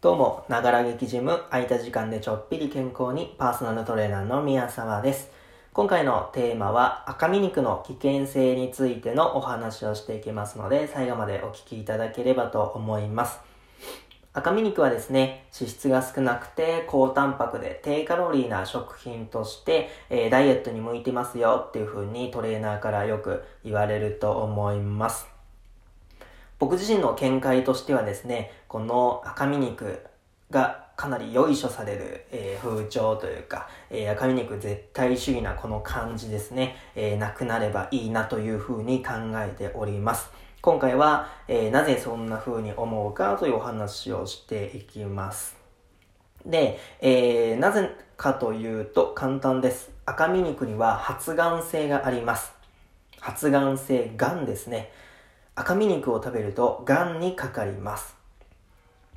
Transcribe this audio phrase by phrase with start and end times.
[0.00, 5.28] どうも、ながら劇ジム、空いた時間でちょっぴり健康にパーソナルトレーナーの宮沢です。
[5.72, 13.40] 今回のテーマは赤身肉の危険性についてのお話をしていきますので、最後までお聞きいただければと思います。
[14.34, 25.37] 赤身肉はですね、脂質が少なくて高タンパクで低カロリーな食品として、えー、ダイエットに向いてますよっていう風にトレーナーからよく言われると思います。
[26.58, 30.04] 僕自身の見解としてはですね、この赤身肉
[30.50, 40.30] がかなりよいしょされる、えー、風潮というか、えー、赤身肉絶対主義なこの感じですね、えー、なくなればいいなというふうに考えております。
[40.60, 45.56] 今回は、え、なぜそんな風に思うかというお話をしていきます。
[46.44, 49.92] で、え、なぜかというと簡単です。
[50.04, 52.52] 赤身肉には発がん性があります。
[53.20, 54.90] 発がん性、がんですね。
[55.58, 58.16] 赤身肉を食べると癌にかかります。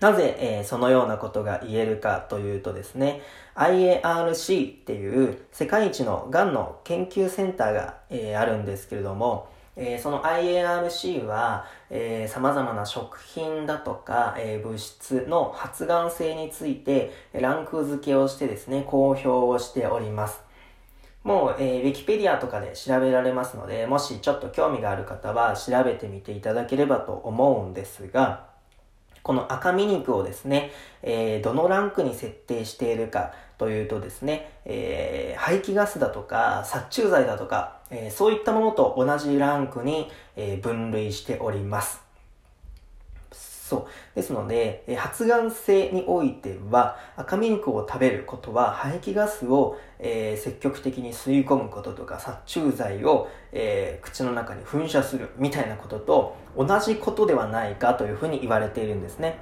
[0.00, 3.22] なぜ、えー、そのようなことが言えるかというとですね、
[3.54, 20.45] IARC っていう世界一の癌の研究センターが、えー、あるんですけれども、えー、その IARC は、えー、様々な食品だとか、えー、物質の発がん性についてランク付けをしてですね、公表をしております。
[21.26, 28.46] もう、えー、ウィキペディアとかで調べられますので、もしちょっと興味がある方は調べてみていただければと思うんですが、
[29.24, 30.70] この赤身肉をですね、
[31.02, 42.05] えー、どのランクに設定しているかというとですね、えー、排気ガスだとか殺虫剤だとか、えー、そういったものと同じランクに、え分類しております。
[43.66, 43.86] そう。
[44.14, 59.36] ですので、発がん性においては、赤身肉を食べることは、排気ガスを、えー、積極的に吸い込むこととか、殺虫剤を、えー、口の中に噴射するみたいなことと同じことではないかというふうに言われているんですね。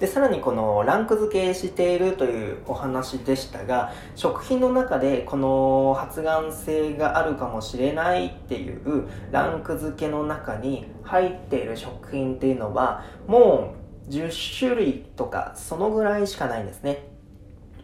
[0.00, 13.74] で、さらにこのランク付けしているというお話でしたが、食品の中でこの発がん性があるかもしれないっていうランク付けの中に入っている食品っていうのは、も
[14.08, 17.08] う10種類とかそのぐらいしかないんですね。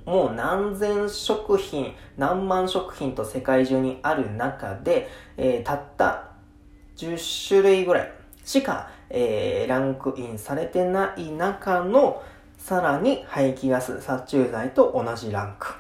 [0.04, 6.30] もう何千食品、何万食品と世界中にある中で、えー、たった
[6.96, 8.12] 10種類ぐらい
[8.42, 12.22] しかえー、ランクインされてない中の、
[12.58, 15.74] さらに排気ガス、殺虫剤と同じランク。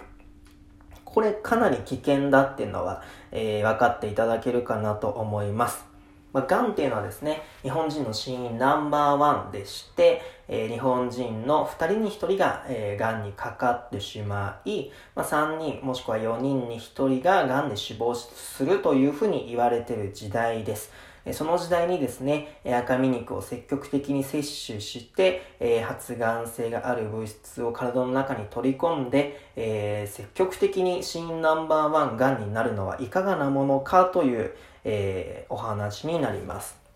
[1.04, 3.02] これかなり危険だっていうのは、
[3.32, 5.88] えー、分かっていただけるかなと思います。
[6.32, 20.92] まあ、がんっていうのはですね、日本人の死因ナンバーワンでして、えー、日本人の2人に1人が、えー、がんにかかってしまい、まあ、3人もしくは4人に1人ががんで死亡するというふうに言われている時代です。
[21.32, 34.52] その時代にですね、赤身肉を積極的に摂取して、発がん性がある物質を体の中に取り込んで、積極的に新ナンバーワンがんになるのはいかがなものかという、
[35.48, 36.87] お話になります。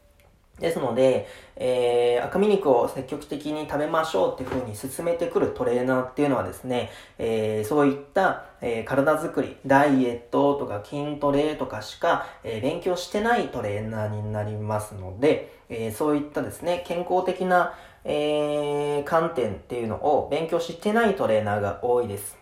[0.58, 1.26] ですので、
[1.56, 17.74] えー、赤身肉を積極的に食べましょうっていう風に進めてくるトレーナーっていうのはですね、えー、そういった、えー、体づくり、ダイエットとか筋トレとかしか、え勉強してないトレーナーになりますので、えそういったですね、健康的な、
[18.04, 22.41] え観点っていうのを勉強してないトレーナーが多いです。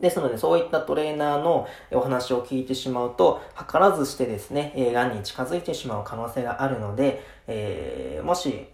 [0.00, 8.68] ですので、そういったトレーナーのお話を聞いてしまうと、図らずしてですね、えー、癌に近づいてしまう可能性があるので、えー、もし、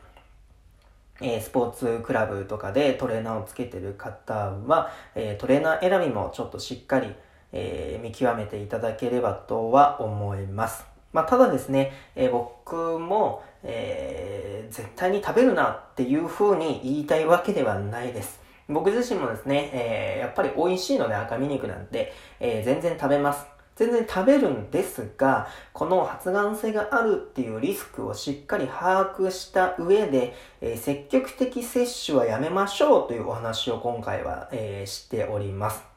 [1.21, 4.35] えー、スポーツクラブとかでトレーナーをつけてる方
[4.67, 7.15] は、えー、トレーナー選びもちょっとしっかり、
[7.53, 10.85] えー、見極めていただければとは思います。
[11.13, 18.44] まあ、ただですね、えー、僕も、えー、絶対に食べるなっていう風に言いたいわけではないです。
[18.69, 23.47] 僕自身もですね、えー、やっぱり美味しいので赤身肉なんて、えー、全然食べます。
[23.77, 35.94] 全然食べるんですが、この発がん性があるっていうリスクをしっかり把握した上で、えー、積極的摂取はやめましょうというお話を今回は、えー、しております。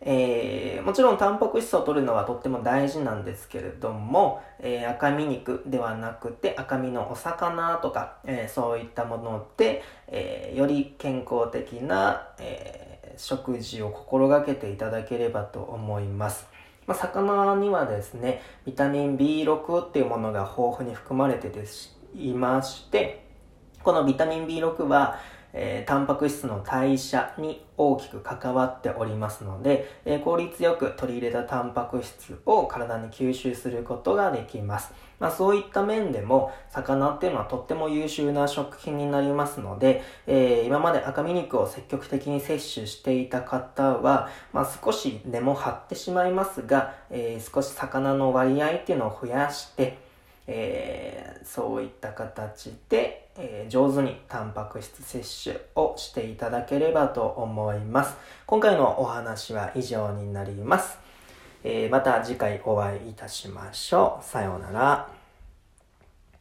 [0.00, 16.46] えー、もちろんタンパク質を取るのはとっても大事なんですけれども、えー、赤身肉ではなくて赤身のお魚とか、えー、そういったもので、えより健康的な、え食事を心がけていただければと思います。
[16.86, 21.50] まあ、魚にはですね、ビタミン B6 っていうものが豊富に含まれて
[22.14, 23.24] いまして、
[23.82, 25.18] このビタミン B6 は、
[25.54, 34.92] えー、タンパク質の代謝に大きく関わっておりますので、えー、効率よく取り入れたタンパク質を体に吸収することができます。
[35.20, 49.98] まあ、そういった面でも、魚っていうのはとっても優秀な食品になりますので、えー、今まで赤身肉を積極的に摂取していた方は、まあ、少し根も張ってしまいますが、えー、少し魚の割合っていうのを増やして、
[50.46, 58.14] えー、そういった形で、えー、上手にタンパク質摂取をしていただければと思います。
[58.46, 60.98] 今回のお話は以上になります。
[61.64, 64.24] えー、また次回お会いいたしましょう。
[64.24, 65.23] さようなら。